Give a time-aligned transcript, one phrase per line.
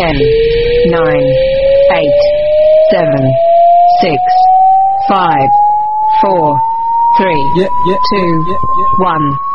[0.00, 0.16] Ten,
[0.86, 1.28] nine,
[1.92, 2.20] eight,
[2.90, 3.20] seven,
[4.00, 4.16] six,
[5.10, 5.48] five,
[6.22, 6.56] four,
[7.18, 8.56] three, Yeah, yeah, two, yeah,
[8.96, 9.49] one.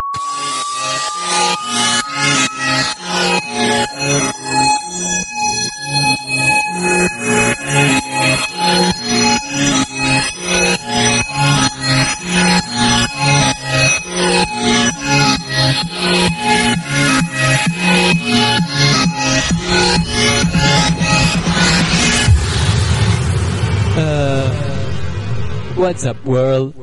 [25.85, 26.73] What's up, world?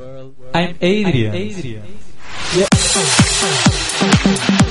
[0.54, 1.98] I'm Adrian.
[2.54, 4.68] Yeah.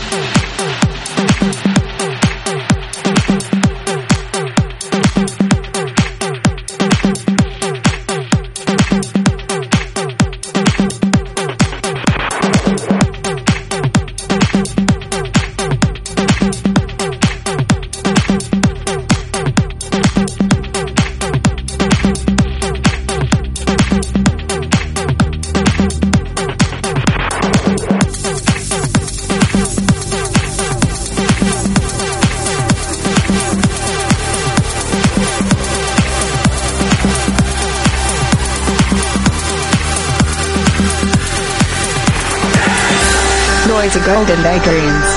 [44.22, 45.10] Golden daydreams.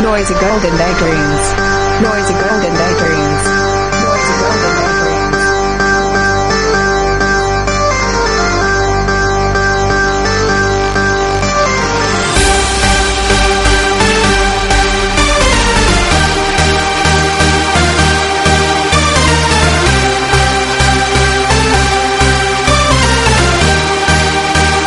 [0.00, 1.42] Noisy golden daydreams.
[2.00, 3.44] Noisy golden daydreams.
[4.00, 5.44] Noisy golden daydreams.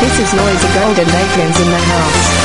[0.01, 2.38] This is noisy golden daydreams in the house.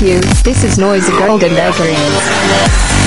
[0.00, 3.05] You, this is Noisy Golden Daydreams.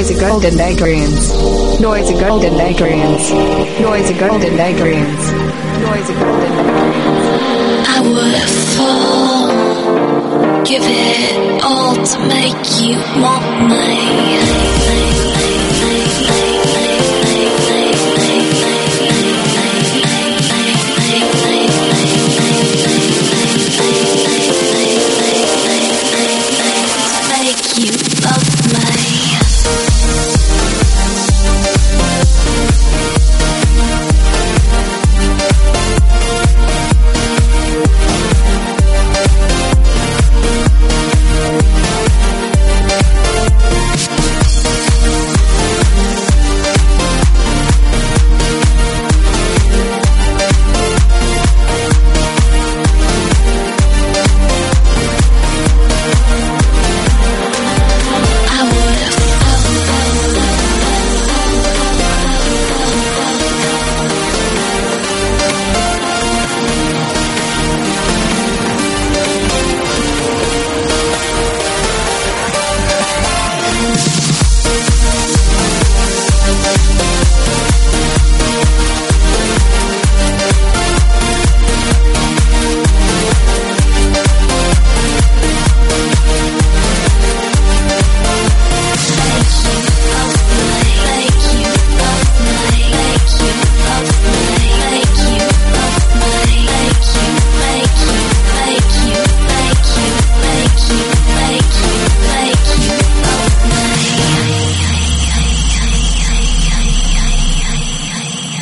[0.00, 1.78] Noisy golden daydreams.
[1.78, 3.30] Noisy golden daydreams.
[3.82, 5.32] Noisy golden daydreams.
[5.82, 7.84] Noisy golden daydreams.
[7.86, 8.48] I would
[8.78, 15.09] fall, give it all to make you want me.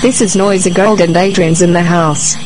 [0.01, 2.37] This is Noisy Golden Adrian's in the house.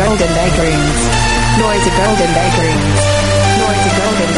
[0.00, 1.00] Golden daydreams.
[1.58, 3.00] Noisy golden daydreams.
[3.60, 4.29] Noisy golden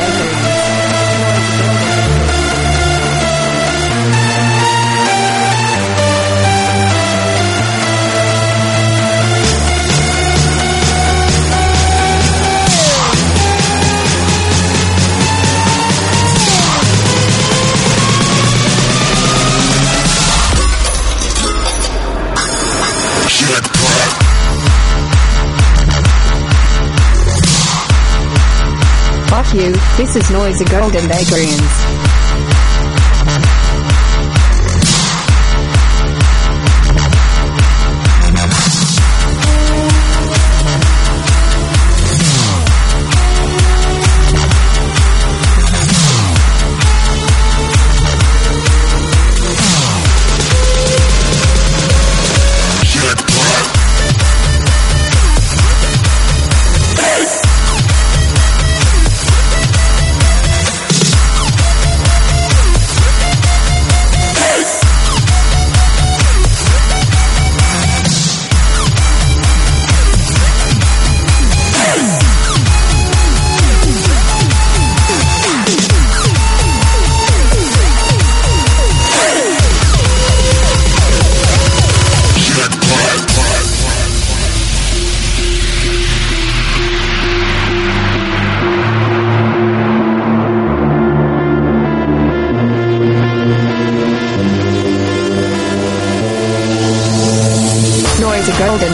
[29.55, 32.42] you, this is Noisy Golden Daydreams.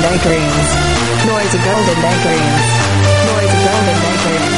[0.08, 1.26] Golden Daydreams.
[1.26, 2.62] Noisy Golden Daydreams.
[3.26, 4.57] Noisy Golden Daydreams.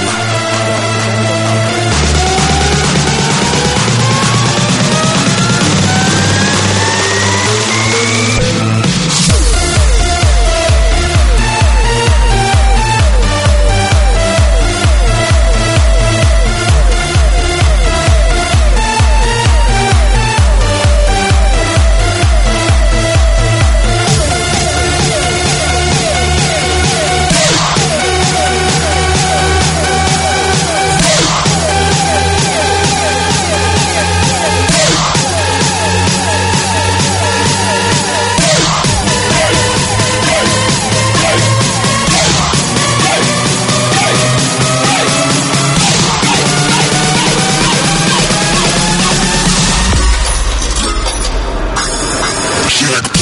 [52.91, 53.20] This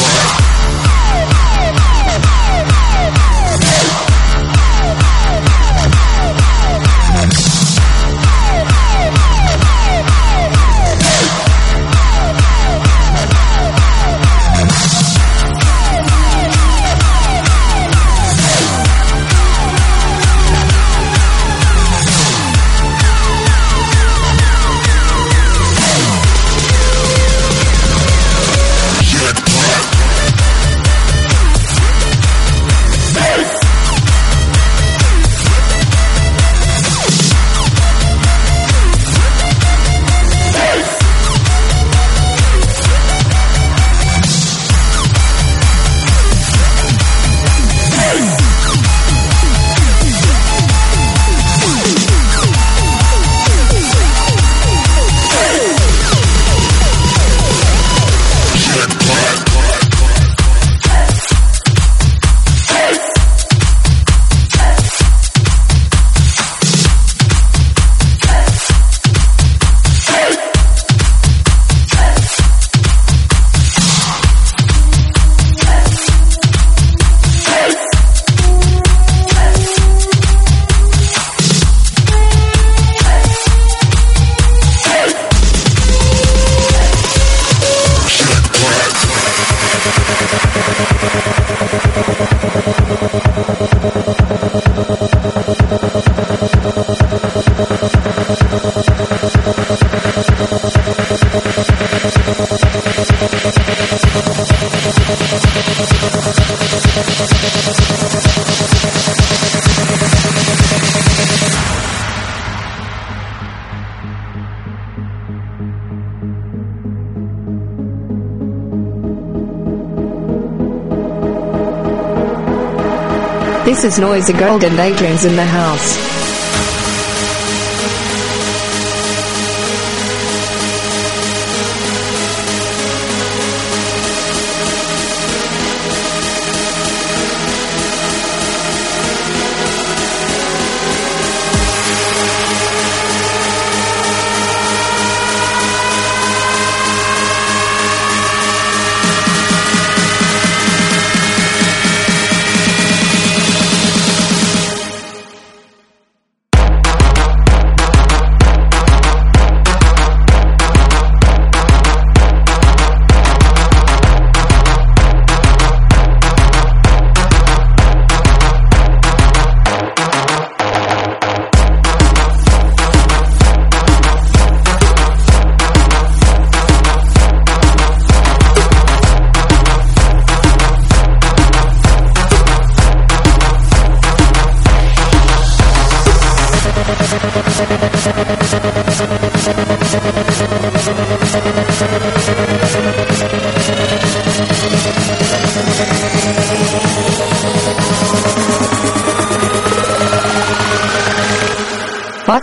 [123.85, 126.18] is Noisy Golden Daydreams in the house.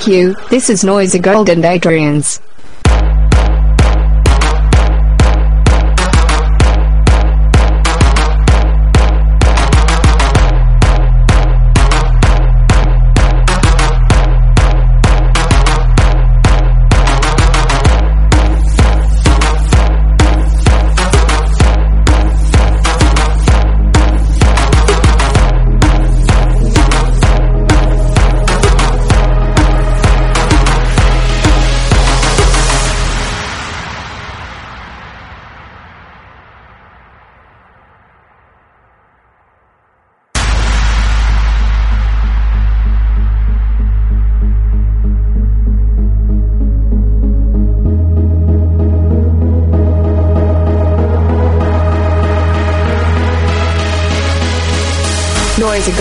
[0.08, 2.40] You, this is Noisy Gold and Adrian's.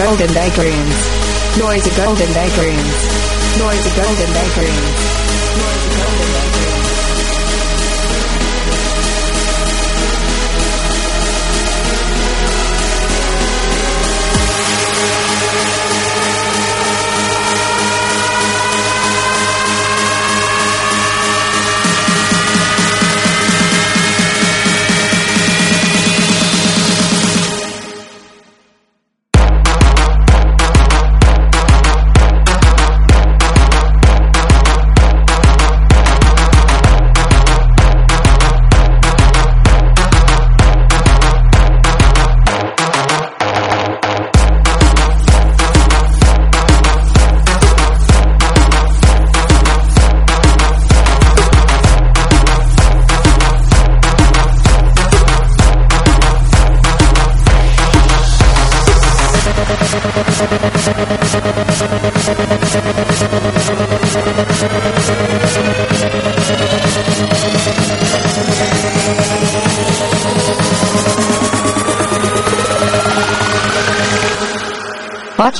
[0.04, 1.58] Noisy Gold and Adrian's.
[1.58, 3.58] Noisy Golden Adrian's.
[3.58, 4.84] Noisy Gold and Adrian's.
[4.84, 4.93] Noisy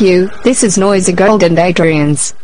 [0.05, 2.35] you, this is Noisy Gold and Adrian's.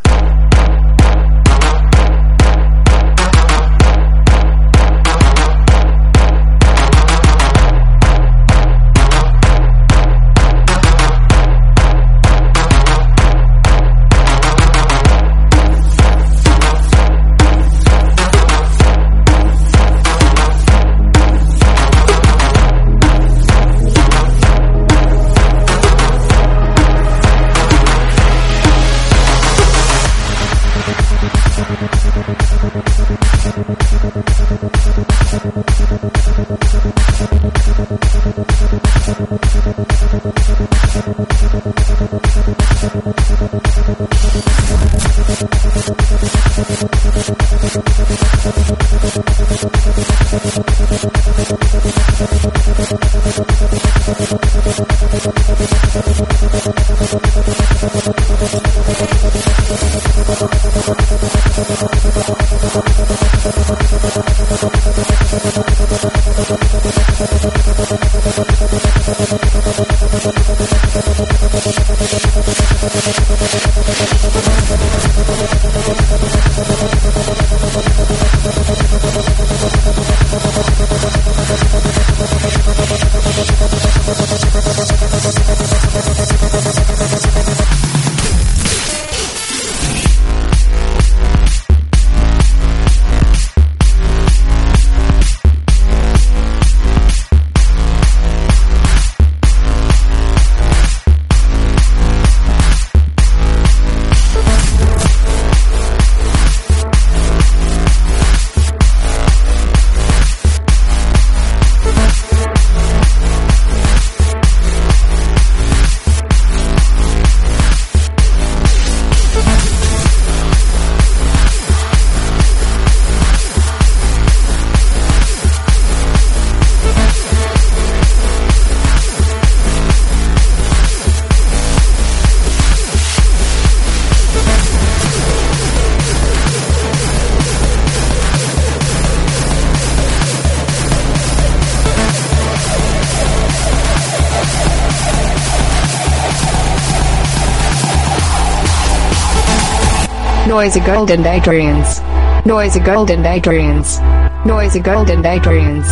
[150.61, 152.03] Noisy Gold and Adrian's.
[152.45, 153.99] Noisy golden daydreams.
[154.45, 155.89] Noisy golden daydreams.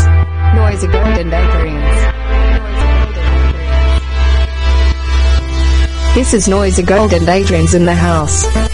[0.55, 2.15] Noisy golden daydreams.
[6.15, 8.68] This is Noisy Golden Daydreams in the house.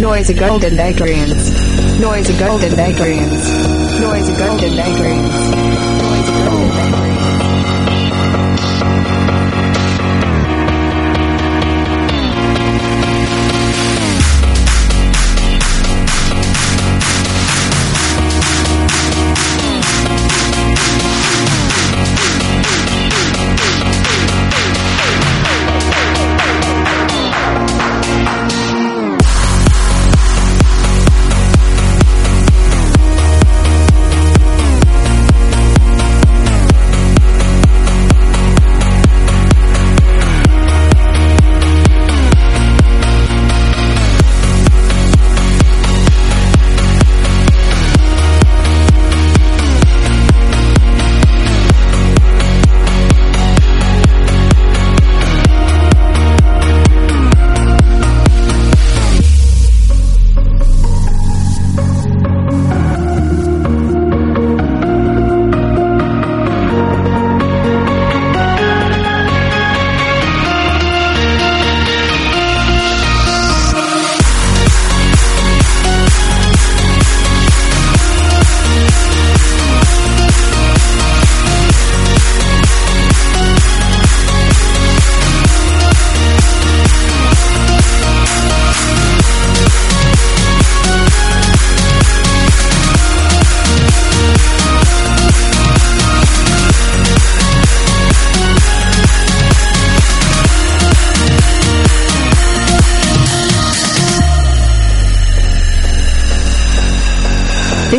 [0.00, 1.50] Noisy golden vagrants.
[2.00, 4.00] Noisy golden vagrants.
[4.00, 6.13] Noisy golden vagrants.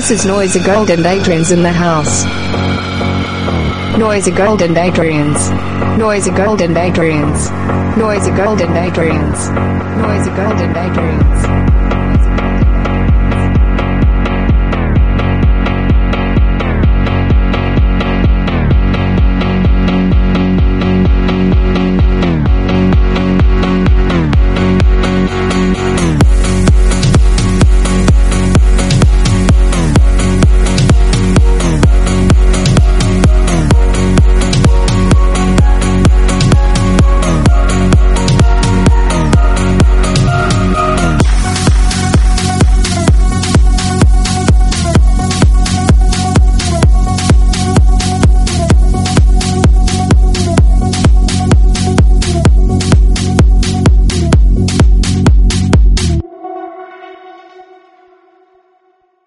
[0.07, 2.25] This is Noisy Golden Adrians in the house.
[3.97, 5.97] Noisy Golden Adrians.
[5.97, 7.97] Noisy Golden Adrians.
[7.97, 9.49] Noisy Golden Adrians.
[9.97, 11.74] Noisy Golden Adrians.